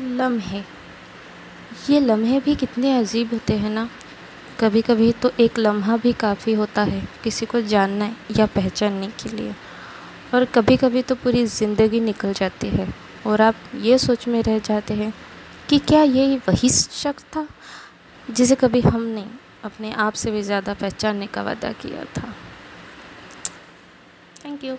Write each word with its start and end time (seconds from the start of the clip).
लम्हे। 0.00 0.62
ये 1.90 2.00
लम्हे 2.00 2.40
भी 2.40 2.54
कितने 2.54 2.96
अजीब 2.98 3.32
होते 3.32 3.54
हैं 3.54 3.70
ना। 3.70 3.88
कभी 4.60 4.82
कभी 4.82 5.10
तो 5.12 5.30
एक 5.40 5.58
लम्हा 5.58 5.96
भी 5.96 6.12
काफ़ी 6.12 6.52
होता 6.54 6.82
है, 6.82 7.02
किसी 7.24 7.46
को 7.46 7.60
जानने 7.62 8.10
या 8.38 8.46
पहचानने 8.46 9.06
के 9.22 9.28
लिए। 9.28 9.54
और 10.34 10.44
कभी 10.44 10.76
कभी 10.76 11.02
तो 11.02 11.14
पूरी 11.14 11.44
ज़िंदगी 11.46 12.00
निकल 12.00 12.32
जाती 12.32 12.68
है। 12.68 12.88
और 13.26 13.40
आप 13.40 13.54
ये 13.82 13.98
सोच 13.98 14.26
में 14.28 14.42
रह 14.42 14.58
जाते 14.60 14.94
हैं 14.94 15.12
कि 15.68 15.78
क्या 15.80 16.02
ये 16.02 16.36
वही 16.48 16.68
शख्स 16.68 17.24
था, 17.36 17.46
जिसे 18.28 18.54
कभी 18.54 18.80
हमने 18.80 19.24
अपने 19.64 19.92
आप 19.92 20.12
से 20.14 20.30
भी 20.30 20.42
ज़्यादा 20.42 20.74
पहचानने 20.74 21.26
का 21.26 21.42
वादा 21.42 21.72
किया 21.72 22.04
था। 22.16 22.34
Thank 24.44 24.64
you 24.64 24.76